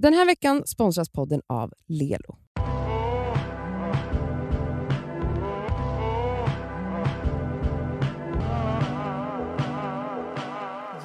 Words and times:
Den 0.00 0.14
här 0.14 0.26
veckan 0.26 0.66
sponsras 0.66 1.08
podden 1.08 1.42
av 1.46 1.72
Lelo. 1.86 2.36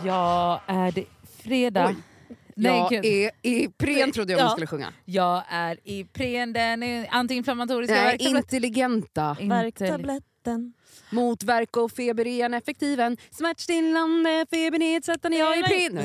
Ja, 0.05 0.61
är 0.67 0.91
det 0.91 1.05
fredag? 1.43 1.87
Oj. 1.87 1.95
Nej, 2.55 2.77
jag 2.77 2.89
gud. 2.89 3.05
är 3.05 3.31
Ipren 3.41 4.11
trodde 4.11 4.33
jag 4.33 4.39
hon 4.39 4.45
Ja. 4.45 4.49
skulle 4.51 4.67
sjunga. 4.67 4.93
Jag 5.05 5.43
är 5.49 5.79
Ipren, 5.83 6.53
den 6.53 6.83
är 6.83 7.07
antiinflammatoriska 7.11 7.93
Nej, 7.95 8.17
intelligenta. 8.19 9.37
Inte- 9.39 10.21
Mot 11.09 11.43
värk 11.43 11.77
och 11.77 11.91
feber 11.91 12.27
är 12.27 12.45
en 12.45 12.53
effektiv 12.53 12.99
en 12.99 13.17
smärtstillande, 13.31 14.45
febernedsättande. 14.51 15.37
Jag 15.37 15.59
Ipren. 15.59 15.97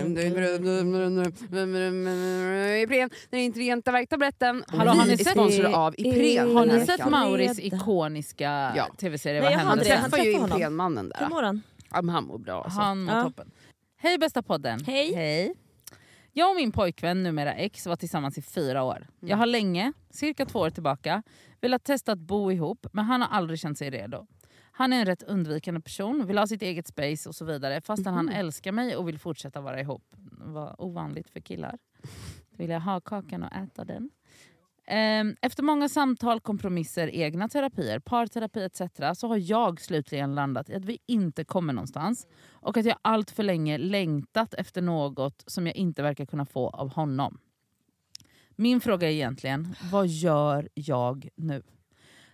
Ipren, 2.82 3.10
den 3.30 3.40
intelligenta 3.40 3.92
värktabletten. 3.92 4.64
Hallå, 4.68 4.90
har 4.90 5.06
ni 5.06 5.12
är 5.12 5.16
sett- 5.16 5.28
sponsrade 5.28 5.76
av 5.76 5.94
Ipren. 5.98 6.56
Har 6.56 6.66
ni 6.66 6.86
sett. 6.86 7.10
Mauris 7.10 7.58
ikoniska 7.58 8.72
Ja. 8.76 8.88
tv-serie 9.00 9.40
Vad 9.40 9.52
Han 9.52 9.68
hände? 9.68 9.94
Han 9.94 10.10
träffar 10.10 10.24
ju. 10.24 10.32
Iprenmannen 10.32 11.08
där. 11.08 11.18
Hur 11.20 11.28
mår 11.28 11.42
han? 11.42 11.62
Ja, 11.90 12.02
men 12.02 12.14
han 12.14 12.24
mår 12.24 12.38
bra. 12.38 12.62
Alltså. 12.64 12.80
Han 12.80 13.02
mår 13.04 13.14
Ja. 13.16 13.22
toppen. 13.22 13.50
Hej 14.00 14.18
bästa 14.18 14.42
podden. 14.42 14.84
Hej. 14.84 15.54
Jag 16.32 16.50
och 16.50 16.56
min 16.56 16.72
pojkvän, 16.72 17.22
numera 17.22 17.54
ex, 17.54 17.86
var 17.86 17.96
tillsammans 17.96 18.38
i 18.38 18.42
fyra 18.42 18.82
år. 18.82 19.06
Jag 19.20 19.36
har 19.36 19.46
länge, 19.46 19.92
cirka 20.10 20.46
två 20.46 20.58
år 20.58 20.70
tillbaka, 20.70 21.22
velat 21.60 21.84
testa 21.84 22.12
att 22.12 22.18
bo 22.18 22.52
ihop 22.52 22.86
men 22.92 23.04
han 23.04 23.22
har 23.22 23.28
aldrig 23.28 23.60
känt 23.60 23.78
sig 23.78 23.90
redo. 23.90 24.26
Han 24.72 24.92
är 24.92 25.00
en 25.00 25.06
rätt 25.06 25.22
undvikande 25.22 25.80
person, 25.80 26.26
vill 26.26 26.38
ha 26.38 26.46
sitt 26.46 26.62
eget 26.62 26.88
space 26.88 27.28
och 27.28 27.34
så 27.34 27.44
vidare 27.44 27.80
fastän 27.80 28.14
han 28.14 28.28
älskar 28.28 28.72
mig 28.72 28.96
och 28.96 29.08
vill 29.08 29.18
fortsätta 29.18 29.60
vara 29.60 29.80
ihop. 29.80 30.04
Vad 30.30 30.74
ovanligt 30.78 31.30
för 31.30 31.40
killar. 31.40 31.78
Vill 32.50 32.70
jag 32.70 32.80
ha 32.80 33.00
kakan 33.00 33.42
och 33.42 33.52
äta 33.52 33.84
den. 33.84 34.10
Ehm, 34.90 35.36
efter 35.42 35.62
många 35.62 35.88
samtal, 35.88 36.40
kompromisser, 36.40 37.08
egna 37.08 37.48
terapier, 37.48 37.98
parterapi 37.98 38.64
etc. 38.64 38.80
så 39.14 39.28
har 39.28 39.36
jag 39.36 39.80
slutligen 39.80 40.34
landat 40.34 40.70
i 40.70 40.74
att 40.74 40.84
vi 40.84 40.98
inte 41.06 41.44
kommer 41.44 41.72
någonstans 41.72 42.26
och 42.50 42.76
att 42.76 42.84
jag 42.84 42.98
allt 43.02 43.30
för 43.30 43.42
länge 43.42 43.78
längtat 43.78 44.54
efter 44.54 44.82
något 44.82 45.44
som 45.46 45.66
jag 45.66 45.76
inte 45.76 46.02
verkar 46.02 46.26
kunna 46.26 46.46
få 46.46 46.68
av 46.68 46.88
honom. 46.88 47.38
Min 48.56 48.80
fråga 48.80 49.08
är 49.08 49.12
egentligen, 49.12 49.74
vad 49.92 50.06
gör 50.06 50.68
jag 50.74 51.28
nu? 51.34 51.62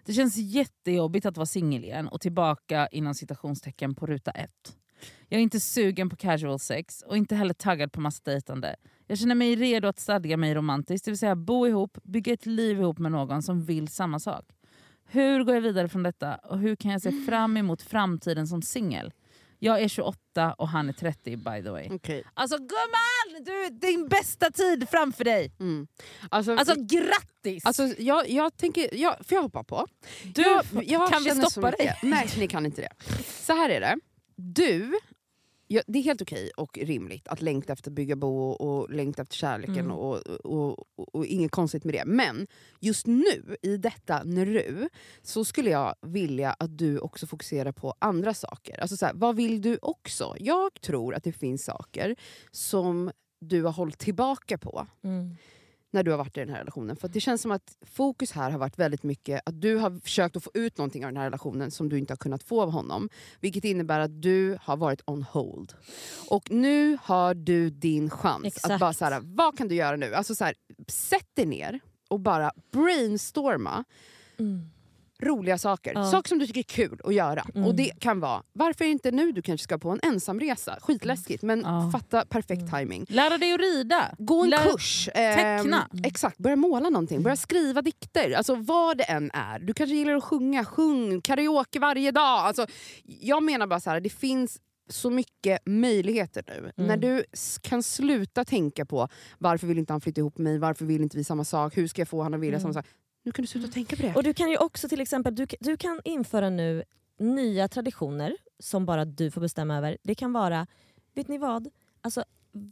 Det 0.05 0.13
känns 0.13 0.37
jättejobbigt 0.37 1.27
att 1.27 1.37
vara 1.37 1.47
singel 1.47 1.85
igen 1.85 2.09
och 2.09 2.21
tillbaka 2.21 2.87
inom 2.87 3.15
citationstecken 3.15 3.95
på 3.95 4.07
ruta 4.07 4.31
ett. 4.31 4.77
Jag 5.29 5.39
är 5.39 5.43
inte 5.43 5.61
sugen 5.61 6.11
på 6.11 6.17
casual 6.17 6.59
sex 6.59 7.03
och 7.03 7.17
inte 7.17 7.37
heller 7.37 7.55
taggad 7.55 7.93
på 7.93 8.01
massa 8.01 8.23
dejtande. 8.25 8.77
Jag 9.07 9.19
känner 9.19 9.35
mig 9.35 9.57
redo 9.57 9.89
att 9.89 10.01
stadga 10.01 10.37
mig 10.37 10.55
romantiskt, 10.55 11.05
det 11.05 11.11
vill 11.11 11.19
säga 11.19 11.37
bo 11.37 11.67
ihop, 11.67 11.99
bygga 12.03 12.33
ett 12.33 12.47
liv 12.47 12.81
ihop 12.81 12.99
med 12.99 13.13
någon 13.13 13.43
som 13.43 13.65
vill 13.65 13.89
samma 13.89 14.19
sak. 14.19 14.45
Hur 15.07 15.45
går 15.45 15.55
jag 15.55 15.63
vidare 15.63 15.89
från 15.89 16.03
detta 16.03 16.35
och 16.35 16.59
hur 16.59 16.77
kan 16.77 16.91
jag 16.91 17.03
se 17.03 17.13
fram 17.13 17.57
emot 17.57 17.83
framtiden 17.83 18.47
som 18.47 18.63
singel? 18.63 19.13
Jag 19.59 19.83
är 19.83 19.89
28 19.89 20.55
och 20.59 20.69
han 20.69 20.89
är 20.89 20.93
30 20.93 21.37
by 21.37 21.63
the 21.63 21.71
way. 21.71 21.89
Okej. 21.91 22.25
Alltså 22.35 22.57
gumman! 22.59 23.45
Du, 23.45 23.69
din 23.89 24.09
bästa 24.09 24.51
tid 24.51 24.89
framför 24.89 25.25
dig! 25.25 25.53
Mm. 25.61 25.87
Alltså, 26.29 26.57
Alltså 26.57 26.75
grattis! 26.79 27.67
alltså, 27.67 27.83
jag, 27.99 28.31
jag 28.31 28.57
tänker, 28.57 28.95
jag, 28.95 29.27
får 29.27 29.37
jag 29.37 29.43
hoppa 29.43 29.65
på? 29.65 29.87
du, 30.23 30.43
jag, 30.43 30.65
jag 30.85 31.11
kan 31.11 31.25
vi 31.25 31.31
stoppa 31.31 31.71
dig? 31.71 31.99
Nej, 32.03 32.29
ni 32.39 32.49
kan 32.49 32.67
inte 32.67 32.81
det. 32.81 33.15
Så 33.25 33.53
här 33.53 33.71
är 33.71 33.81
det. 33.81 33.97
Du, 34.37 34.93
ja, 35.67 35.83
det 35.87 35.99
är 35.99 36.03
helt 36.03 36.23
okej 36.23 36.51
och 36.57 36.79
rimligt 36.83 37.29
att 37.29 37.43
längta 37.43 37.73
efter 37.73 37.91
att 37.91 37.95
bygga 37.95 38.17
bo 38.17 38.51
och, 38.51 38.91
längta 38.91 39.23
efter 39.23 39.37
kärleken 39.37 39.79
Mm. 39.79 39.91
och, 39.91 40.17
och, 40.27 40.79
och, 40.97 41.15
och 41.15 41.27
inget 41.27 41.51
konstigt 41.51 41.85
med 41.85 41.95
det. 41.95 42.05
Men 42.07 42.47
just 42.81 43.07
nu, 43.07 43.57
i 43.63 43.77
detta 43.77 44.23
nu, 44.25 44.89
så 45.23 45.45
skulle 45.45 45.71
jag 45.71 45.95
vilja 46.03 46.53
att 46.59 46.79
du 46.79 46.99
också 46.99 47.27
fokuserar 47.27 47.73
på 47.73 47.95
andra 47.99 48.35
saker. 48.35 48.81
Alltså 48.81 48.97
så 48.97 49.07
här, 49.07 49.13
vad 49.15 49.37
vill 49.37 49.61
du 49.61 49.79
också? 49.83 50.37
Jag 50.39 50.81
tror 50.81 51.15
att 51.15 51.25
det 51.25 51.33
finns 51.33 51.65
saker 51.65 52.17
som 52.51 53.11
du 53.41 53.63
har 53.63 53.73
hållit 53.73 53.99
tillbaka 53.99 54.59
på 54.59 54.87
Mm. 55.05 55.37
När 55.95 56.03
du 56.03 56.11
har 56.11 56.19
varit 56.19 56.37
i 56.37 56.41
den 56.41 56.49
här 56.49 56.59
relationen. 56.59 56.97
För 56.97 57.07
att 57.07 57.13
det 57.13 57.21
känns 57.21 57.43
som 57.43 57.51
att 57.51 57.77
fokus 57.87 58.33
här 58.33 58.51
har 58.51 58.59
varit 58.59 58.79
väldigt 58.79 59.03
mycket 59.03 59.41
att 59.47 59.61
du 59.61 59.77
har 59.77 60.01
försökt 60.01 60.37
att 60.37 60.45
få 60.45 60.51
ut 60.55 60.79
någonting 60.79 61.05
av 61.05 61.13
den 61.13 61.17
här 61.17 61.25
relationen 61.25 61.71
som 61.71 61.89
du 61.89 61.99
inte 61.99 62.13
har 62.13 62.17
kunnat 62.17 62.43
få 62.43 62.63
av 62.63 62.71
honom. 62.71 63.09
Vilket 63.41 63.65
innebär 63.65 64.01
att 64.01 64.23
du 64.23 64.59
har 64.63 64.77
varit 64.77 65.01
on 65.07 65.23
hold. 65.23 65.73
Och 66.31 66.51
nu 66.51 66.99
har 67.03 67.35
du 67.35 67.71
din 67.71 68.11
chans 68.11 68.47
att 68.47 68.57
Exakt. 68.57 68.81
bara 68.81 68.93
så 68.93 69.05
här, 69.05 69.21
vad 69.25 69.59
kan 69.59 69.69
du 69.69 69.75
göra 69.75 69.97
nu? 69.97 70.15
Alltså 70.15 70.35
så 70.35 70.45
här, 70.45 70.55
sätt 70.89 71.29
dig 71.35 71.47
ner 71.47 71.81
och 72.09 72.21
bara 72.21 72.53
brainstorma 72.73 73.85
Mm. 74.39 74.71
Roliga 75.23 75.59
saker. 75.59 75.93
Ja. 75.95 76.11
Saker 76.11 76.29
som 76.29 76.39
du 76.39 76.47
tycker 76.47 76.61
är 76.61 76.89
kul 76.89 77.01
att 77.05 77.15
göra. 77.15 77.45
Mm. 77.55 77.67
Och 77.69 77.75
det 77.75 77.93
kan 78.01 78.21
vara, 78.21 78.43
varför 78.53 78.85
inte 78.85 79.11
nu 79.11 79.33
du 79.33 79.43
kanske 79.43 79.65
ska 79.65 79.79
på 79.79 79.91
en 79.91 80.01
ensamresa? 80.03 80.79
Skitläskigt 80.81 81.43
men 81.43 81.61
Ja. 81.61 81.91
fatta 81.93 82.25
perfekt 82.25 82.63
Mm. 82.63 82.71
timing. 82.71 83.07
Lära 83.09 83.39
dig 83.39 83.53
att 83.55 83.61
rida. 83.61 84.15
Gå 84.19 84.43
en 84.45 84.51
Lär- 84.51 84.71
kurs. 84.73 85.09
ehm, 85.15 85.59
teckna. 85.63 85.89
exakt, 86.05 86.39
börja 86.39 86.57
måla 86.57 86.89
någonting. 86.91 87.23
Börja 87.23 87.37
skriva 87.37 87.83
dikter. 87.83 88.33
Alltså 88.37 88.55
vad 88.55 88.99
det 88.99 89.05
än 89.05 89.31
är. 89.35 89.59
Du 89.59 89.75
kanske 89.75 89.95
gillar 89.97 90.13
att 90.15 90.25
sjunga. 90.25 90.65
Sjung 90.65 91.21
karaoke 91.21 91.79
varje 91.81 92.11
dag. 92.11 92.23
Alltså, 92.41 92.67
jag 93.05 93.43
menar 93.43 93.67
bara 93.67 93.81
så 93.81 93.91
här, 93.91 94.01
det 94.01 94.11
finns 94.11 94.61
så 94.91 95.11
mycket 95.11 95.59
möjligheter 95.67 96.45
nu. 96.47 96.59
Mm. 96.77 96.89
När 96.89 96.97
du 96.97 97.25
kan 97.63 97.83
sluta 97.83 98.45
tänka 98.45 98.85
på 98.85 99.09
varför 99.39 99.67
vill 99.67 99.79
inte 99.79 99.93
han 99.93 100.01
flytta 100.01 100.21
ihop 100.21 100.39
med 100.39 100.53
mig, 100.53 100.59
varför 100.59 100.85
vill 100.85 101.03
inte 101.03 101.17
vi 101.17 101.25
samma 101.25 101.45
sak, 101.45 101.77
hur 101.77 101.89
ska 101.89 102.01
jag 102.01 102.09
få 102.09 102.23
honom 102.23 102.41
att 102.41 102.43
vilja 102.43 102.59
Mm. 102.59 102.63
samma 102.63 102.73
sak. 102.83 102.87
Nu 103.25 103.33
kan 103.33 103.43
du 103.43 103.47
sluta 103.47 103.69
tänka 103.69 103.97
på 103.97 104.03
det. 104.03 104.15
Och 104.15 104.23
du 104.23 104.35
kan 104.35 104.51
ju 104.51 104.57
också 104.57 104.89
till 104.89 105.01
exempel 105.01 105.35
du, 105.35 105.47
du 105.61 105.77
kan 105.77 106.01
införa 106.05 106.51
nu 106.51 106.85
nya 107.19 107.69
traditioner 107.69 108.37
som 108.59 108.87
bara 108.87 109.05
du 109.05 109.31
får 109.31 109.41
bestämma 109.41 109.77
över. 109.77 109.99
Det 110.03 110.15
kan 110.15 110.33
vara, 110.33 110.67
vet 111.15 111.29
ni 111.29 111.39
vad? 111.39 111.69
Alltså, 112.01 112.25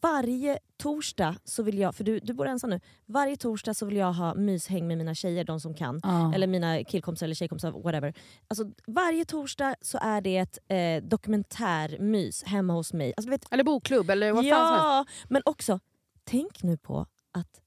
varje 0.02 0.58
torsdag 0.76 1.36
så 1.44 1.62
vill 1.62 1.78
jag, 1.78 1.94
för 1.94 2.04
du, 2.04 2.18
du 2.18 2.32
bor 2.32 2.46
ensam 2.46 2.70
nu, 2.70 2.80
varje 3.06 3.36
torsdag 3.36 3.74
så 3.74 3.86
vill 3.86 3.96
jag 3.96 4.12
ha 4.12 4.34
myshäng 4.34 4.86
med 4.86 4.98
mina 4.98 5.14
tjejer, 5.14 5.44
de 5.44 5.60
som 5.60 5.74
kan. 5.74 6.00
Ja. 6.02 6.34
Eller 6.34 6.46
mina 6.46 6.84
killkompisar 6.84 7.26
eller 7.26 7.34
tjejkompisar, 7.34 7.70
whatever. 7.70 8.14
Alltså, 8.48 8.64
varje 8.86 9.24
torsdag 9.24 9.74
så 9.80 9.98
är 10.02 10.20
det 10.20 10.36
ett 10.36 10.58
eh, 10.68 11.08
dokumentärmys 11.08 12.42
hemma 12.42 12.72
hos 12.72 12.92
mig. 12.92 13.12
Alltså, 13.16 13.30
vet, 13.30 13.52
Eller 13.52 13.64
bokklubb 13.64 14.10
eller 14.10 14.32
vad 14.32 14.44
fan 14.44 14.66
som 14.66 14.74
helst. 14.74 14.84
ja, 14.84 15.24
men 15.28 15.42
också, 15.44 15.80
tänk 16.24 16.62
nu 16.62 16.76
på 16.76 17.06
att 17.32 17.60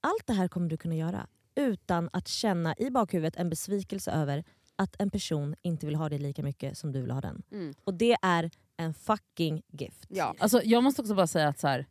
allt 0.00 0.26
det 0.26 0.32
här 0.32 0.48
kommer 0.48 0.68
du 0.68 0.76
kunna 0.76 0.94
göra 0.94 1.26
utan 1.54 2.10
att 2.12 2.28
känna 2.28 2.74
i 2.78 2.90
bakhuvudet 2.90 3.36
en 3.36 3.50
besvikelse 3.50 4.10
över 4.10 4.44
att 4.76 4.96
en 4.98 5.10
person 5.10 5.54
inte 5.62 5.86
vill 5.86 5.94
ha 5.94 6.08
dig 6.08 6.18
lika 6.18 6.42
mycket 6.42 6.78
som 6.78 6.92
du 6.92 7.00
vill 7.00 7.10
ha 7.10 7.20
den. 7.20 7.42
Mm. 7.52 7.74
Och 7.84 7.94
det 7.94 8.16
är 8.22 8.50
en 8.76 8.94
fucking 8.94 9.62
gift. 9.68 10.06
Ja. 10.08 10.34
Alltså, 10.38 10.62
jag 10.64 10.82
måste 10.82 11.02
också 11.02 11.14
bara 11.14 11.26
säga 11.26 11.48
att, 11.48 11.58
så 11.58 11.68
här, 11.68 11.86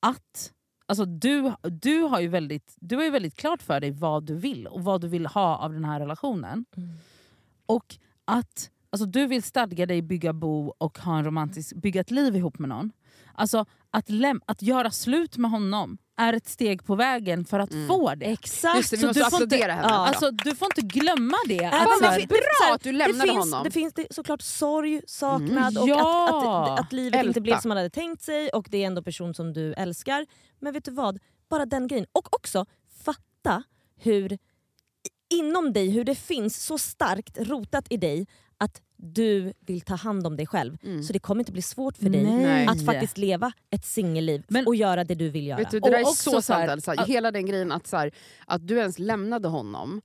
att 0.00 0.52
alltså, 0.86 1.04
du, 1.04 1.52
du, 1.62 2.00
har 2.00 2.20
ju 2.20 2.28
väldigt, 2.28 2.76
du 2.80 2.96
har 2.96 3.04
ju 3.04 3.10
väldigt 3.10 3.36
klart 3.36 3.62
för 3.62 3.80
dig 3.80 3.90
vad 3.90 4.24
du 4.24 4.34
vill 4.34 4.66
och 4.66 4.84
vad 4.84 5.00
du 5.00 5.08
vill 5.08 5.26
ha 5.26 5.56
av 5.56 5.72
den 5.72 5.84
här 5.84 6.00
relationen. 6.00 6.64
Mm. 6.76 6.96
Och 7.66 7.96
att 8.24 8.70
alltså, 8.90 9.06
du 9.06 9.26
vill 9.26 9.42
stadga 9.42 9.86
dig, 9.86 10.02
bygga 10.02 10.32
bo 10.32 10.74
och 10.78 10.98
ha 10.98 11.18
en 11.18 11.24
romantisk, 11.24 11.76
bygga 11.76 12.00
ett 12.00 12.10
liv 12.10 12.36
ihop 12.36 12.58
med 12.58 12.68
någon. 12.68 12.92
Alltså 13.34 13.66
att, 13.90 14.08
läm- 14.08 14.40
att 14.46 14.62
göra 14.62 14.90
slut 14.90 15.36
med 15.36 15.50
honom 15.50 15.98
är 16.16 16.32
ett 16.32 16.48
steg 16.48 16.84
på 16.84 16.94
vägen 16.94 17.44
för 17.44 17.58
att 17.58 17.70
Mm. 17.72 17.88
få 17.88 18.14
det. 18.14 18.26
Exakt! 18.26 18.76
Just 18.76 18.90
det, 18.90 18.96
vi 18.96 19.06
måste 19.06 19.20
du 19.20 19.24
får 19.30 19.42
inte- 19.42 19.56
applådera 19.56 19.72
henne. 19.72 19.88
ja. 19.88 20.06
Alltså, 20.06 20.30
du 20.30 20.56
får 20.56 20.66
inte 20.66 20.80
glömma 20.98 21.36
det. 21.48 21.64
Även 21.64 22.04
Att, 22.04 22.14
fin- 22.16 22.28
bra 22.28 22.74
att 22.74 22.82
du 22.82 22.92
lämnade 22.92 23.30
det 23.30 23.32
finns, 23.32 23.44
honom. 23.52 23.64
Det 23.64 23.70
finns 23.70 23.94
det, 23.94 24.06
såklart 24.10 24.42
sorg, 24.42 25.00
saknad 25.06 25.76
Mm. 25.76 25.82
och 25.82 25.88
Ja. 25.88 26.68
att, 26.68 26.70
att, 26.80 26.80
att 26.86 26.92
livet 26.92 27.14
Älta. 27.20 27.28
inte 27.28 27.40
blev 27.40 27.60
som 27.60 27.68
man 27.68 27.76
hade 27.76 27.90
tänkt 27.90 28.22
sig 28.22 28.48
och 28.48 28.66
det 28.70 28.82
är 28.82 28.86
ändå 28.86 29.02
person 29.02 29.34
som 29.34 29.52
du 29.52 29.72
älskar. 29.74 30.26
Men 30.60 30.72
vet 30.72 30.84
du 30.84 30.90
vad? 30.90 31.18
Bara 31.50 31.66
den 31.66 31.86
grejen. 31.88 32.06
Och 32.12 32.34
också 32.34 32.66
fatta 33.04 33.62
hur 34.00 34.38
inom 35.34 35.72
dig, 35.72 35.90
hur 35.90 36.04
det 36.04 36.14
finns 36.14 36.64
så 36.66 36.78
starkt 36.78 37.38
rotat 37.38 37.86
i 37.90 37.96
dig 37.96 38.26
du 39.04 39.52
vill 39.60 39.80
ta 39.80 39.94
hand 39.94 40.26
om 40.26 40.36
dig 40.36 40.46
själv. 40.46 40.76
Mm. 40.84 41.02
Så 41.02 41.12
det 41.12 41.18
kommer 41.18 41.40
inte 41.40 41.52
bli 41.52 41.62
svårt 41.62 41.96
för 41.96 42.08
dig 42.10 42.24
Nej. 42.24 42.66
att 42.66 42.84
faktiskt 42.84 43.18
leva 43.18 43.52
ett 43.70 43.84
singelliv 43.84 44.44
Men- 44.48 44.66
och 44.66 44.74
göra 44.76 45.04
det 45.04 45.14
du 45.14 45.28
vill 45.28 45.46
göra. 45.46 45.58
Vet 45.58 45.70
du, 45.70 45.80
det 45.80 45.84
Och 45.86 45.90
där 45.90 45.98
är 45.98 46.02
också 46.02 46.30
så 46.30 46.42
sant. 46.42 46.70
Alltså. 46.70 46.90
Hela 46.92 47.30
den 47.30 47.46
grejen 47.46 47.72
att, 47.72 47.86
så 47.86 47.96
här, 47.96 48.10
att 48.46 48.66
du 48.66 48.78
ens 48.78 48.98
lämnade 48.98 49.48
honom. 49.48 50.02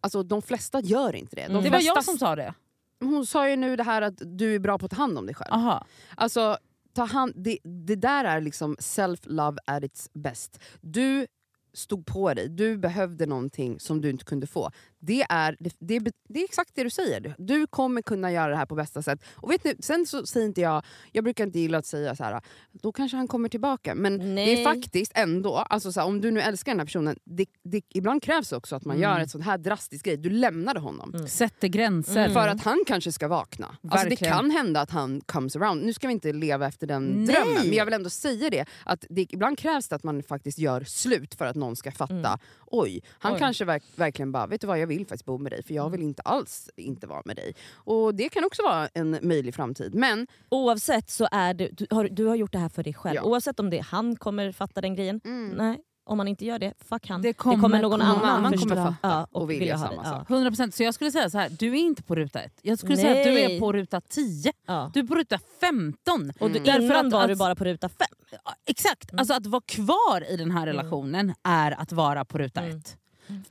Alltså, 0.00 0.22
de 0.22 0.42
flesta 0.42 0.80
gör 0.80 1.16
inte 1.16 1.36
det. 1.36 1.42
De 1.46 1.50
Mm. 1.52 1.64
det 1.64 1.70
var 1.70 1.80
jag 1.80 2.04
som 2.04 2.18
sa 2.18 2.36
det. 2.36 2.54
Hon 3.00 3.26
sa 3.26 3.48
ju 3.48 3.56
nu 3.56 3.76
det 3.76 3.82
här 3.82 4.02
att 4.02 4.22
du 4.24 4.54
är 4.54 4.58
bra 4.58 4.78
på 4.78 4.84
att 4.86 4.90
ta 4.90 4.96
hand 4.96 5.18
om 5.18 5.26
dig 5.26 5.34
själv. 5.34 5.52
Aha. 5.52 5.86
Alltså, 6.16 6.56
ta 6.94 7.04
hand, 7.04 7.32
det, 7.36 7.58
det 7.86 7.96
där 7.96 8.24
är 8.24 8.40
liksom 8.40 8.76
self-love 8.76 9.56
at 9.66 9.84
its 9.84 10.10
best. 10.12 10.58
Du 10.80 11.26
stod 11.74 12.06
på 12.06 12.34
dig, 12.34 12.48
du 12.48 12.76
behövde 12.78 13.26
någonting 13.26 13.80
som 13.80 14.00
du 14.00 14.10
inte 14.10 14.24
kunde 14.24 14.46
få. 14.46 14.70
det 14.98 15.22
är, 15.28 15.56
det, 15.60 15.74
det, 15.78 16.12
det 16.28 16.40
är 16.40 16.44
exakt 16.44 16.70
det 16.74 16.82
du 16.82 16.90
säger. 16.90 17.34
Du 17.38 17.66
kommer 17.66 18.02
kunna 18.02 18.32
göra 18.32 18.48
det 18.50 18.56
här 18.56 18.66
på 18.66 18.74
bästa 18.74 19.02
sätt. 19.02 19.20
Och 19.34 19.50
vet 19.50 19.64
ni, 19.64 19.74
sen 19.80 20.06
så 20.06 20.26
säger 20.26 20.46
inte 20.46 20.60
jag, 20.60 20.84
jag 21.12 21.24
brukar 21.24 21.44
inte 21.46 21.58
gilla 21.58 21.78
att 21.78 21.86
säga 21.86 22.16
så 22.16 22.24
här. 22.24 22.40
då 22.72 22.92
kanske 22.92 23.16
han 23.16 23.28
kommer 23.28 23.48
tillbaka. 23.48 23.94
Men 23.94 24.18
det 24.18 24.24
Nej. 24.24 24.60
är 24.60 24.64
faktiskt 24.64 25.12
ändå, 25.14 25.56
alltså 25.56 25.92
så 25.92 26.00
här, 26.00 26.06
om 26.06 26.20
du 26.20 26.30
nu 26.30 26.40
älskar 26.40 26.72
den 26.72 26.78
här 26.80 26.86
personen, 26.86 27.16
det, 27.24 27.46
det, 27.64 27.82
ibland 27.88 28.22
krävs 28.22 28.52
också 28.52 28.76
att 28.76 28.84
man 28.84 28.96
Mm. 28.96 29.10
gör 29.10 29.20
ett 29.20 29.30
sånt 29.30 29.44
här 29.44 29.58
drastiskt 29.58 30.04
grej. 30.04 30.16
Du 30.16 30.30
lämnade 30.30 30.80
honom. 30.80 31.28
Sätter 31.28 31.68
gränser. 31.68 32.20
Mm. 32.20 32.32
För 32.32 32.48
att 32.48 32.62
han 32.64 32.82
kanske 32.86 33.12
ska 33.12 33.28
vakna. 33.28 33.76
Alltså 33.88 34.08
det 34.08 34.16
kan 34.16 34.50
hända 34.50 34.80
att 34.80 34.90
han 34.90 35.20
comes 35.20 35.56
around. 35.56 35.82
Nu 35.84 35.92
ska 35.92 36.06
vi 36.06 36.12
inte 36.12 36.32
leva 36.32 36.66
efter 36.66 36.86
den 36.86 37.06
Nej. 37.06 37.26
drömmen, 37.26 37.54
men 37.68 37.72
jag 37.72 37.84
vill 37.84 37.94
ändå 37.94 38.10
säga 38.10 38.50
det. 38.50 38.64
Att 38.84 39.04
det 39.10 39.26
ibland 39.32 39.58
krävs 39.58 39.88
det 39.88 39.96
att 39.96 40.02
man 40.04 40.22
faktiskt 40.22 40.58
gör 40.58 40.84
slut 40.84 41.34
för 41.34 41.44
att 41.46 41.56
någon 41.62 41.76
ska 41.76 41.92
fatta. 41.92 42.14
Mm. 42.14 42.38
Oj, 42.66 43.02
han 43.18 43.32
Oj. 43.32 43.38
kanske 43.38 43.64
verk, 43.64 43.82
verkligen 43.96 44.32
bara, 44.32 44.46
vet 44.46 44.60
du 44.60 44.66
vad 44.66 44.78
jag 44.78 44.86
vill 44.86 45.06
faktiskt 45.06 45.24
bo 45.24 45.38
med 45.38 45.52
dig 45.52 45.62
för 45.62 45.74
jag 45.74 45.90
vill 45.90 46.02
inte 46.02 46.22
alls 46.22 46.70
inte 46.76 47.06
vara 47.06 47.22
med 47.24 47.36
dig. 47.36 47.54
Och 47.74 48.14
det 48.14 48.28
kan 48.28 48.44
också 48.44 48.62
vara 48.62 48.88
en 48.94 49.18
möjlig 49.22 49.54
framtid. 49.54 49.94
Men 49.94 50.26
Oavsett 50.48 51.10
så 51.10 51.28
är 51.32 51.54
det, 51.54 51.68
du, 51.72 51.86
har, 51.90 52.08
du 52.08 52.26
har 52.26 52.34
gjort 52.34 52.52
det 52.52 52.58
här 52.58 52.68
för 52.68 52.82
dig 52.82 52.94
själv. 52.94 53.16
Ja. 53.16 53.22
Oavsett 53.22 53.60
om 53.60 53.70
det 53.70 53.78
är 53.78 53.82
han 53.82 54.16
kommer 54.16 54.52
fatta 54.52 54.80
den 54.80 54.94
grejen. 54.94 55.20
mm, 55.24 55.50
Nej, 55.50 55.80
om 56.04 56.16
man 56.16 56.28
inte 56.28 56.44
gör 56.44 56.58
det, 56.58 56.72
fuck 56.88 57.08
han. 57.08 57.22
Det 57.22 57.32
kommer- 57.32 57.58
någon 57.82 57.82
någon 57.82 58.02
annan, 58.02 58.24
annan 58.24 58.52
förstå. 58.52 58.68
kommer 58.68 58.82
fatta 58.84 58.96
ja, 59.08 59.26
och 59.32 59.42
och 59.42 59.50
vilja 59.50 59.60
vilja 59.60 59.76
ha 59.76 59.88
samma 59.88 60.02
det. 60.02 60.08
sak. 60.08 60.26
Ja. 60.28 60.34
100% 60.36 60.70
så 60.74 60.82
jag 60.82 60.94
skulle 60.94 61.10
säga 61.12 61.30
så 61.30 61.38
här, 61.38 61.48
du 61.58 61.68
är 61.68 61.74
inte 61.80 62.02
på 62.02 62.14
ruta 62.14 62.40
ett. 62.42 62.58
Jag 62.62 62.78
skulle 62.78 62.96
säga 62.96 63.10
att 63.18 63.24
du 63.24 63.38
är 63.40 63.48
Nej. 63.48 63.60
på 63.60 63.72
ruta 63.72 64.00
10. 64.00 64.52
Ja. 64.66 64.90
Du 64.94 65.00
är 65.00 65.04
på 65.04 65.14
ruta 65.14 65.38
15. 65.60 66.32
Och 66.40 66.50
du, 66.50 66.58
Mm. 66.58 66.64
Därför 66.64 66.82
innan 66.82 67.06
att- 67.06 67.12
var 67.12 67.28
du 67.28 67.36
bara 67.36 67.54
på 67.54 67.64
ruta 67.64 67.88
fem. 67.88 68.06
Ja, 68.44 68.54
Exakt, 68.66 69.10
Mm. 69.12 69.18
alltså 69.18 69.34
att 69.34 69.46
vara 69.46 69.62
kvar 69.66 70.30
i 70.30 70.36
den 70.36 70.50
här 70.50 70.66
relationen 70.66 71.34
är 71.42 71.80
att 71.80 71.92
vara 71.92 72.24
på 72.24 72.38
ruta 72.38 72.60
Mm. 72.60 72.76
ett. 72.78 72.96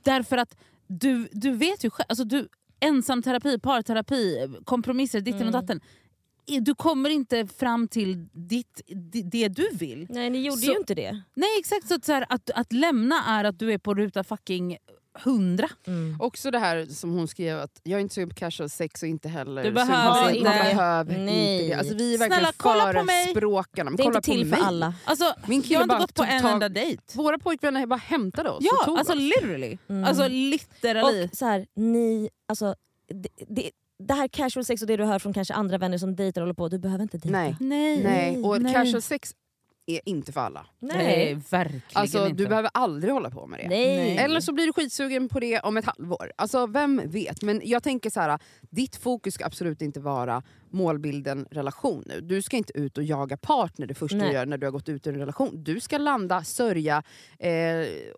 Därför 0.02 0.36
att 0.38 0.56
du, 0.86 1.28
du 1.32 1.50
vet 1.50 1.84
ju 1.84 1.90
själv, 1.90 2.06
alltså 2.08 2.24
du, 2.24 2.48
ensamterapi, 2.80 3.58
parterapi, 3.58 4.48
kompromisser, 4.64 5.20
ditten 5.20 5.40
och 5.40 5.48
Mm. 5.48 5.52
datten. 5.60 5.80
Du 6.60 6.74
kommer 6.74 7.10
inte 7.10 7.46
fram 7.46 7.88
till 7.88 8.28
ditt, 8.32 8.80
di- 8.86 9.22
det 9.22 9.48
du 9.48 9.68
vill. 9.72 10.06
Nej 10.10 10.30
ni 10.30 10.42
gjorde 10.46 10.60
Så- 10.60 10.72
ju 10.72 10.76
inte 10.78 10.94
det. 10.94 11.22
Nej 11.34 11.48
exakt, 11.58 11.88
så 11.88 11.94
att, 11.94 12.04
så 12.04 12.12
här, 12.12 12.26
att, 12.28 12.50
att 12.54 12.72
lämna 12.72 13.24
är 13.28 13.44
att 13.44 13.58
du 13.58 13.72
är 13.72 13.78
på 13.78 13.94
ruta 13.94 14.24
fucking 14.24 14.76
100. 15.24 15.68
också 16.20 16.50
det 16.50 16.58
här 16.58 16.86
som 16.86 17.12
hon 17.12 17.28
skrev 17.28 17.58
att 17.60 17.80
jag 17.82 17.96
är 17.98 18.00
inte 18.00 18.14
sugen 18.14 18.28
på 18.28 18.34
casual 18.34 18.70
sex 18.70 19.02
och 19.02 19.08
inte 19.08 19.28
heller 19.28 19.64
Du 19.64 19.72
behöver 19.72 20.30
inte. 20.34 20.44
Man 20.50 20.52
behöver 20.58 21.18
Nej. 21.18 21.54
inte 21.62 21.66
det. 21.74 21.78
Alltså, 21.78 21.94
vi 21.94 22.14
är 22.14 22.16
Snälla, 22.16 22.34
verkligen 22.34 22.52
kolla 22.56 22.92
på 22.92 23.04
mig. 23.04 23.24
förespråkarna. 23.26 23.90
Men 23.90 23.96
Det 23.96 24.02
är 24.02 24.04
kolla 24.04 24.18
inte 24.18 24.30
till 24.30 24.42
på 24.50 24.56
för 24.56 24.62
mig. 24.62 24.66
alla. 24.68 24.94
Alltså, 25.04 25.34
Min 25.46 25.62
kille 25.62 25.74
jag 25.74 25.80
har 25.80 25.84
inte 25.84 25.92
bara 25.94 26.00
gått 26.00 26.14
på 26.14 26.22
en 26.24 26.46
enda 26.46 26.68
dejt. 26.68 27.02
Våra 27.14 27.38
pojkvänner 27.38 27.86
bara 27.86 27.96
hämtade 27.96 28.50
oss 28.50 28.58
och 28.58 28.64
Ja, 28.80 28.84
tog 28.84 28.98
alltså 28.98 29.12
oss. 29.12 29.18
literally. 29.18 29.78
Mm. 29.88 30.04
Alltså 30.04 30.28
literally. 30.28 31.24
Och 31.24 31.36
så 31.36 31.46
här, 31.46 31.66
ni, 31.76 32.28
alltså, 32.48 32.74
det, 33.08 33.28
det, 33.48 33.70
det 34.06 34.14
här 34.14 34.28
casual 34.28 34.64
sex 34.64 34.82
och 34.82 34.88
det 34.88 34.96
du 34.96 35.04
hör 35.04 35.18
från 35.18 35.32
kanske 35.32 35.54
andra 35.54 35.78
vänner 35.78 35.98
som 35.98 36.16
dejtar 36.16 36.40
och 36.40 36.44
håller 36.44 36.54
på, 36.54 36.68
du 36.68 36.78
behöver 36.78 37.02
inte 37.02 37.18
dejta. 37.18 37.38
Nej. 37.38 37.56
nej, 37.60 38.02
Nej, 38.04 38.42
och 38.44 38.62
nej. 38.62 38.72
casual 38.74 39.02
sex 39.02 39.34
är 39.86 40.00
inte 40.04 40.32
för 40.32 40.40
alla. 40.40 40.66
Nej, 40.80 40.96
Nej. 40.96 41.38
verkligen 41.50 41.82
Alltså, 41.92 42.26
inte. 42.26 42.42
du 42.42 42.48
behöver 42.48 42.70
aldrig 42.74 43.12
hålla 43.12 43.30
på 43.30 43.46
med 43.46 43.60
det. 43.60 43.68
Nej. 43.68 44.16
Eller 44.16 44.40
så 44.40 44.52
blir 44.52 44.66
du 44.66 44.72
skitsugen 44.72 45.28
på 45.28 45.40
det 45.40 45.60
om 45.60 45.76
ett 45.76 45.84
halvår. 45.84 46.32
Alltså 46.36 46.66
vem 46.66 47.02
vet? 47.06 47.42
Men 47.42 47.60
jag 47.64 47.82
tänker 47.82 48.10
så 48.10 48.20
här, 48.20 48.38
ditt 48.70 48.96
fokus 48.96 49.34
ska 49.34 49.44
absolut 49.46 49.82
inte 49.82 50.00
vara 50.00 50.42
målbilden 50.70 51.46
relation 51.50 52.02
nu. 52.06 52.20
Du 52.20 52.42
ska 52.42 52.56
inte 52.56 52.78
ut 52.78 52.98
och 52.98 53.04
jaga 53.04 53.36
partner 53.36 53.86
det 53.86 53.94
första 53.94 54.16
Nej. 54.16 54.28
du 54.28 54.34
gör 54.34 54.46
när 54.46 54.58
du 54.58 54.66
har 54.66 54.72
gått 54.72 54.88
ut 54.88 55.06
ur 55.06 55.12
en 55.14 55.20
relation. 55.20 55.50
Du 55.64 55.80
ska 55.80 55.98
landa, 55.98 56.44
sörja 56.44 57.02
eh, 57.38 57.50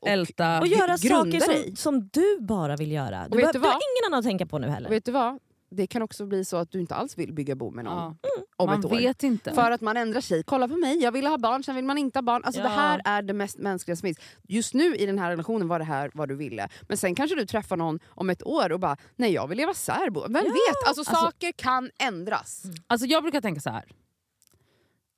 och, 0.00 0.08
Älta. 0.08 0.60
Och 0.60 0.66
göra 0.66 0.98
saker 0.98 1.40
som, 1.40 1.76
som 1.76 2.08
du 2.12 2.38
bara 2.40 2.76
vill 2.76 2.92
göra. 2.92 3.08
Du, 3.08 3.22
vet 3.22 3.30
behöver- 3.30 3.52
du 3.52 3.58
du 3.58 3.64
har 3.66 3.72
vad? 3.72 3.74
ingen 3.74 4.06
annan 4.12 4.18
att 4.18 4.24
tänka 4.24 4.46
på 4.46 4.58
nu 4.58 4.68
heller. 4.68 4.88
och 4.88 4.92
vet 4.92 5.04
du 5.04 5.12
vad? 5.12 5.38
Det 5.76 5.86
kan 5.86 6.02
också 6.02 6.26
bli 6.26 6.44
så 6.44 6.56
att 6.56 6.70
du 6.70 6.80
inte 6.80 6.94
alls 6.94 7.18
vill 7.18 7.32
bygga 7.32 7.54
bo 7.54 7.70
med 7.70 7.84
någon 7.84 7.94
Ja. 7.96 8.16
om 8.56 8.66
Man 8.66 8.78
ett 8.78 8.84
år. 8.84 8.90
vet 8.90 9.22
inte. 9.22 9.54
För 9.54 9.70
att 9.70 9.80
man 9.80 9.96
ändrar 9.96 10.20
sig. 10.20 10.42
Kolla 10.42 10.68
på 10.68 10.76
mig, 10.76 10.98
jag 11.02 11.12
ville 11.12 11.28
ha 11.28 11.38
barn, 11.38 11.62
sen 11.62 11.74
vill 11.76 11.84
man 11.84 11.98
inte 11.98 12.18
ha 12.18 12.22
barn. 12.22 12.44
Alltså 12.44 12.60
Ja. 12.60 12.64
Det 12.68 12.74
här 12.74 13.00
är 13.04 13.22
det 13.22 13.32
mest 13.32 13.58
mänskliga 13.58 13.96
som 13.96 14.06
finns. 14.06 14.18
Just 14.48 14.74
nu 14.74 14.96
i 14.96 15.06
den 15.06 15.18
här 15.18 15.30
relationen 15.30 15.68
var 15.68 15.78
det 15.78 15.84
här 15.84 16.10
vad 16.14 16.28
du 16.28 16.34
ville. 16.36 16.68
Men 16.88 16.96
sen 16.96 17.14
kanske 17.14 17.36
du 17.36 17.46
träffar 17.46 17.76
någon 17.76 17.98
om 18.06 18.30
ett 18.30 18.42
år 18.46 18.72
och 18.72 18.80
bara, 18.80 18.96
nej 19.16 19.32
jag 19.32 19.48
vill 19.48 19.58
leva 19.58 19.74
särbo. 19.74 20.20
Vem 20.20 20.32
vet? 20.32 20.44
Alltså, 20.86 21.00
Alltså- 21.00 21.14
saker 21.14 21.52
kan 21.52 21.90
ändras. 21.98 22.62
Alltså 22.86 23.06
jag 23.06 23.22
brukar 23.22 23.40
tänka 23.40 23.60
så 23.60 23.70
här. 23.70 23.84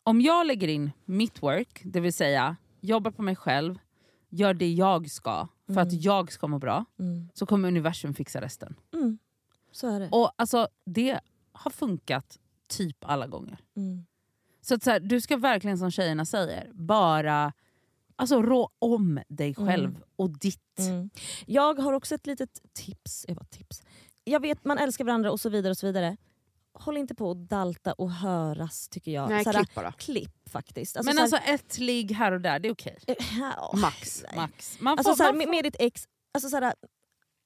Om 0.02 0.20
jag 0.20 0.46
lägger 0.46 0.68
in 0.68 0.90
mitt 1.04 1.42
work, 1.42 1.80
det 1.84 2.00
vill 2.00 2.12
säga 2.12 2.56
jobbar 2.80 3.10
på 3.10 3.22
mig 3.22 3.36
själv, 3.36 3.78
gör 4.30 4.54
det 4.54 4.68
jag 4.72 5.10
ska 5.10 5.48
för 5.74 5.80
att 5.80 5.92
jag 5.92 6.32
ska 6.32 6.46
må 6.46 6.58
bra, 6.58 6.84
Mm. 6.98 7.28
så 7.34 7.46
kommer 7.46 7.68
universum 7.68 8.14
fixa 8.14 8.40
resten. 8.40 8.74
Mm. 8.94 9.18
Så 9.76 9.88
är 9.88 10.00
det. 10.00 10.08
Och 10.12 10.32
alltså 10.36 10.68
Det 10.84 11.20
har 11.52 11.70
funkat 11.70 12.38
typ 12.68 12.96
alla 13.04 13.26
gånger. 13.26 13.58
Mm. 13.76 14.06
Så, 14.60 14.74
att 14.74 14.82
så 14.82 14.90
här, 14.90 15.00
du 15.00 15.20
ska 15.20 15.36
verkligen 15.36 15.78
som 15.78 15.90
tjejerna 15.90 16.24
säger, 16.24 16.70
bara 16.72 17.52
alltså, 18.16 18.42
rå 18.42 18.70
om 18.78 19.20
dig 19.28 19.54
själv 19.54 19.90
Mm. 19.90 20.02
och 20.16 20.30
ditt. 20.30 20.78
Mm. 20.78 21.10
Jag 21.46 21.78
har 21.78 21.92
också 21.92 22.14
ett 22.14 22.26
litet 22.26 22.60
tips. 22.72 23.24
Jag, 23.28 23.36
bara, 23.36 23.44
tips. 23.44 23.82
jag 24.24 24.40
vet 24.40 24.64
man 24.64 24.78
älskar 24.78 25.04
varandra 25.04 25.32
och 25.32 25.40
så 25.40 25.48
vidare. 25.48 25.70
och 25.70 25.78
så 25.78 25.86
vidare. 25.86 26.16
Håll 26.78 26.96
inte 26.96 27.14
på 27.14 27.30
att 27.30 27.48
dalta 27.48 27.92
och 27.92 28.10
höras 28.12 28.88
tycker 28.88 29.10
jag. 29.10 29.28
Nej, 29.30 29.44
Såhär, 29.44 29.58
klipp 29.64 29.74
bara. 29.74 29.92
klipp 29.92 30.48
faktiskt. 30.50 30.94
Men 30.94 31.04
såhär- 31.04 31.20
alltså 31.22 31.36
ett 31.36 31.78
ligg 31.78 32.12
här 32.12 32.32
och 32.32 32.40
där, 32.40 32.58
det 32.58 32.68
är 32.68 32.72
okej. 32.72 32.98
eh, 33.06 33.16
ja, 33.38 33.72
Max. 33.76 34.22
nej. 34.28 34.36
Max. 34.36 34.80
Man 34.80 34.96
får, 34.96 34.98
Alltså, 35.00 35.14
såhär, 35.16 35.30
man 35.32 35.38
med, 35.38 35.46
får- 35.46 35.50
med 35.54 35.64
ditt 35.64 35.76
ex, 35.78 36.08
alltså, 36.34 36.48
såhär, 36.50 36.74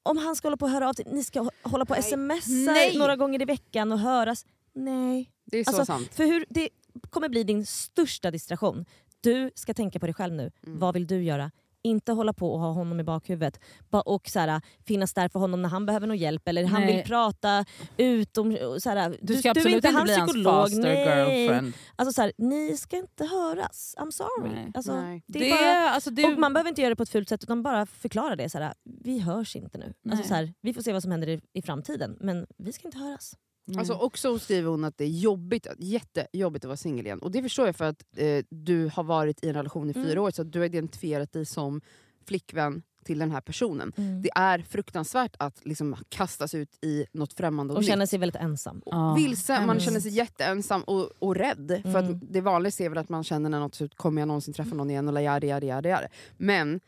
om 0.02 0.16
han 0.16 0.36
ska 0.36 0.46
hålla 0.48 0.56
på 0.56 0.64
och 0.64 0.70
höra 0.70 0.88
av 0.88 0.92
sig, 0.92 1.04
ni 1.08 1.24
ska 1.24 1.40
hå- 1.40 1.50
hålla 1.62 1.84
på 1.84 1.94
och 1.94 2.04
smsa 2.04 2.50
Nej. 2.72 2.98
några 2.98 3.16
gånger 3.16 3.42
i 3.42 3.44
veckan 3.44 3.92
och 3.92 3.98
höras. 3.98 4.46
Nej. 4.74 5.30
Det 5.44 5.58
är 5.58 5.64
så 5.64 5.70
Alltså, 5.70 5.84
sant. 5.84 6.14
För 6.14 6.24
hur, 6.24 6.46
det 6.48 6.68
kommer 7.10 7.28
bli 7.28 7.44
din 7.44 7.66
största 7.66 8.30
distraktion. 8.30 8.84
Du 9.20 9.50
ska 9.54 9.74
tänka 9.74 10.00
på 10.00 10.06
dig 10.06 10.14
själv 10.14 10.34
nu. 10.34 10.52
Mm. 10.66 10.78
Vad 10.78 10.94
vill 10.94 11.06
du 11.06 11.22
göra? 11.22 11.50
Inte 11.82 12.12
hålla 12.12 12.32
på 12.32 12.52
och 12.52 12.60
ha 12.60 12.72
honom 12.72 13.00
i 13.00 13.04
bakhuvudet. 13.04 13.60
Ba- 13.90 14.00
Och 14.00 14.28
såhär, 14.28 14.60
finnas 14.86 15.14
där 15.14 15.28
för 15.28 15.38
honom 15.40 15.62
när 15.62 15.68
han 15.68 15.86
behöver 15.86 16.06
någon 16.06 16.16
hjälp 16.16 16.48
eller 16.48 16.64
han 16.64 16.80
Nej. 16.82 16.96
vill 16.96 17.04
prata 17.04 17.64
utom... 17.96 18.58
Såhär, 18.80 19.16
du 19.22 19.36
ska 19.36 19.50
absolut 19.50 19.74
inte, 19.84 20.02
bli 20.02 20.14
hans 20.14 20.44
faster 20.44 20.94
girlfriend. 20.94 21.72
Alltså, 21.96 22.12
såhär, 22.12 22.32
ni 22.38 22.76
ska 22.76 22.96
inte 22.96 23.24
höras. 23.24 23.94
I'm 23.98 24.10
sorry. 24.10 24.50
Nej. 24.54 24.70
Alltså, 24.74 25.00
Nej. 25.00 25.22
Det 25.26 25.38
Det, 25.38 25.50
är 25.50 25.80
bara, 25.84 25.90
alltså, 25.90 26.10
det, 26.10 26.24
och 26.24 26.38
man 26.38 26.52
behöver 26.52 26.68
inte 26.68 26.80
göra 26.80 26.90
det 26.90 26.96
på 26.96 27.02
ett 27.02 27.08
fult 27.10 27.28
sätt 27.28 27.42
utan 27.42 27.62
bara 27.62 27.86
förklara 27.86 28.36
det. 28.36 28.48
Såhär, 28.50 28.74
vi 29.04 29.18
hörs 29.20 29.56
inte 29.56 29.78
nu. 29.78 29.92
Nej. 30.02 30.12
Alltså, 30.12 30.28
såhär, 30.28 30.54
vi 30.60 30.74
får 30.74 30.82
se 30.82 30.92
vad 30.92 31.02
som 31.02 31.10
händer 31.10 31.28
i, 31.28 31.40
i 31.52 31.62
framtiden 31.62 32.16
men 32.20 32.46
vi 32.58 32.72
ska 32.72 32.88
inte 32.88 32.98
höras. 32.98 33.34
Nej. 33.70 33.78
Alltså 33.78 33.92
också 33.94 34.38
skriver 34.38 34.70
hon 34.70 34.84
att 34.84 34.98
det 34.98 35.04
är 35.04 35.08
jobbigt, 35.08 35.66
jättejobbigt 35.78 36.64
att 36.64 36.68
vara 36.68 36.76
singel 36.76 37.06
igen. 37.06 37.18
Och 37.18 37.30
det 37.30 37.42
förstår 37.42 37.66
jag 37.66 37.76
för 37.76 37.84
att 37.84 38.04
eh, 38.16 38.44
du 38.48 38.90
har 38.94 39.02
varit 39.04 39.44
i 39.44 39.48
en 39.48 39.54
relation 39.54 39.90
i 39.90 39.92
fyra 39.94 40.04
Mm. 40.12 40.24
år 40.24 40.30
så 40.30 40.42
att 40.42 40.52
du 40.52 40.58
har 40.58 40.66
identifierat 40.66 41.32
dig 41.32 41.46
som 41.46 41.80
flickvän 42.26 42.82
till 43.04 43.18
den 43.18 43.30
här 43.30 43.40
personen. 43.40 43.92
Mm. 43.96 44.22
Det 44.22 44.30
är 44.34 44.58
fruktansvärt 44.58 45.36
att 45.38 45.66
liksom 45.66 45.96
kastas 46.08 46.54
ut 46.54 46.84
i 46.84 47.06
något 47.12 47.32
främmande 47.32 47.72
och, 47.74 47.78
Och 47.78 47.84
känna 47.84 48.06
sig 48.06 48.18
väldigt 48.18 48.40
ensam. 48.42 48.82
Ja, 48.86 49.14
vilse, 49.14 49.52
man 49.60 49.68
hemskt. 49.68 49.84
känner 49.84 50.00
sig 50.00 50.10
jätteensam 50.12 50.82
och, 50.82 51.10
och 51.18 51.34
rädd. 51.36 51.80
För 51.82 51.98
Mm. 51.98 52.14
att 52.14 52.32
det 52.32 52.40
vanligaste 52.40 52.84
är 52.84 52.88
väl 52.88 52.98
att 52.98 53.08
man 53.08 53.24
känner 53.24 53.50
när 53.50 53.60
något 53.60 53.80
ut, 53.82 53.94
kommer 53.94 54.20
jag 54.22 54.26
någonsin 54.28 54.54
träffa 54.54 54.74
någon 54.74 54.90
igen? 54.90 55.08
Eller 55.08 55.20
yada, 55.20 55.46
yada, 55.46 55.66
yada, 55.66 55.88
yada. 55.88 56.08
Men 56.36 56.80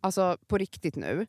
alltså 0.00 0.36
på 0.46 0.58
riktigt 0.58 0.96
nu, 0.96 1.26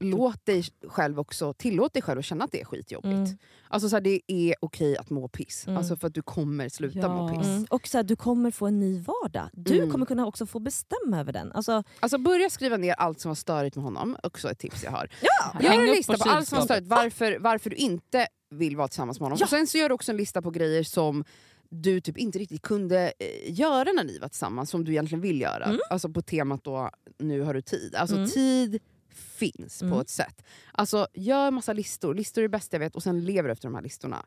låt 0.00 0.46
dig 0.46 0.64
själv 0.88 1.20
också, 1.20 1.52
tillåt 1.52 1.92
dig 1.92 2.02
själv 2.02 2.18
att 2.18 2.24
känna 2.24 2.44
att 2.44 2.52
det 2.52 2.60
är 2.60 2.64
skitjobbigt. 2.64 3.12
Mm. 3.14 3.38
Alltså 3.68 3.88
så 3.88 3.96
här, 3.96 4.00
det 4.00 4.20
är 4.26 4.54
okej 4.60 4.96
att 4.96 5.10
må 5.10 5.28
piss, 5.28 5.66
Mm. 5.66 5.76
alltså 5.78 5.96
för 5.96 6.06
att 6.06 6.14
du 6.14 6.22
kommer 6.22 6.68
sluta 6.68 6.98
Ja. 6.98 7.08
må 7.08 7.28
piss. 7.38 7.46
Mm. 7.46 7.66
Och 7.70 7.86
så 7.88 7.98
här, 7.98 8.02
du 8.04 8.16
kommer 8.16 8.50
få 8.50 8.66
en 8.66 8.78
ny 8.80 9.00
vardag. 9.00 9.48
Du 9.52 9.76
Mm. 9.78 9.90
kommer 9.90 10.06
kunna 10.06 10.26
också 10.26 10.46
få 10.46 10.58
bestämma 10.58 11.20
över 11.20 11.32
den. 11.32 11.52
Alltså, 11.52 11.82
Alltså 12.00 12.18
börja 12.18 12.50
skriva 12.50 12.76
ner 12.76 12.94
allt 12.94 13.20
som 13.20 13.28
var 13.30 13.34
störigt 13.34 13.76
med 13.76 13.84
honom, 13.84 14.16
också 14.22 14.50
ett 14.50 14.58
tips 14.58 14.84
jag 14.84 14.90
har. 14.90 15.08
Häng 15.54 15.62
Gör 15.64 15.72
en 15.82 15.88
upp 15.88 15.96
lista 15.96 16.12
på 16.12 16.18
på 16.24 16.30
allt 16.30 16.48
som 16.48 16.58
var 16.58 16.64
störigt, 16.64 16.86
varför, 16.86 17.38
varför 17.38 17.70
du 17.70 17.76
inte 17.76 18.26
vill 18.50 18.76
vara 18.76 18.88
tillsammans 18.88 19.20
med 19.20 19.24
honom. 19.24 19.36
Ja. 19.40 19.44
Och 19.46 19.50
sen 19.50 19.66
så 19.66 19.78
gör 19.78 19.88
du 19.88 19.94
också 19.94 20.10
en 20.12 20.16
lista 20.16 20.42
på 20.42 20.50
grejer 20.50 20.82
som 20.82 21.24
du 21.70 22.00
typ 22.00 22.18
inte 22.18 22.38
riktigt 22.38 22.62
kunde 22.62 23.12
eh, 23.18 23.52
göra 23.52 23.92
när 23.92 24.04
ni 24.04 24.18
var 24.18 24.28
tillsammans, 24.28 24.70
som 24.70 24.84
du 24.84 24.92
egentligen 24.92 25.20
vill 25.22 25.40
göra. 25.40 25.64
Mm. 25.64 25.78
Alltså 25.90 26.08
på 26.08 26.22
temat 26.22 26.64
då, 26.64 26.90
nu 27.18 27.40
har 27.40 27.54
du 27.54 27.62
tid. 27.62 27.94
Alltså 27.94 28.16
Mm. 28.16 28.28
tid 28.30 28.78
finns 29.16 29.82
Mm. 29.82 29.94
på 29.94 30.00
ett 30.00 30.08
sätt. 30.10 30.42
Alltså 30.72 31.06
gör 31.14 31.50
massa 31.50 31.72
listor, 31.72 32.14
listor 32.14 32.40
är 32.40 32.42
det 32.42 32.48
bästa 32.48 32.74
jag 32.76 32.80
vet 32.80 32.96
och 32.96 33.02
sen 33.02 33.24
lever 33.24 33.48
du 33.48 33.52
efter 33.52 33.68
de 33.68 33.74
här 33.74 33.82
listorna. 33.82 34.24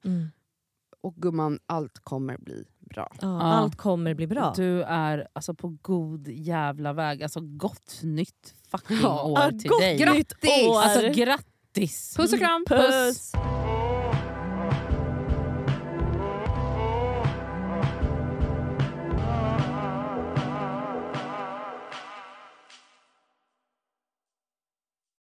Och 1.02 1.16
gumman, 1.16 1.60
allt 1.66 2.00
kommer 2.00 2.38
bli 2.38 2.66
bra. 2.80 3.12
ja. 3.22 3.42
Allt 3.42 3.76
kommer 3.76 4.14
bli 4.14 4.28
bra. 4.28 4.54
Du 4.56 4.84
är 4.84 5.28
alltså 5.34 5.54
på 5.54 5.78
god 5.82 6.28
jävla 6.28 6.94
väg. 6.94 7.24
Alltså 7.24 7.40
gott 7.42 8.00
nytt 8.04 8.56
fucking 8.72 8.98
Ja. 9.02 9.24
år 9.24 9.60
till 9.60 9.70
gott 9.70 9.80
dig. 9.80 10.14
nytt 10.14 10.34
år! 10.68 10.82
Alltså 10.82 11.10
grattis! 11.22 12.14
Puss 12.18 12.34
och 12.34 12.40
kram! 12.40 12.66
Puss. 12.68 13.32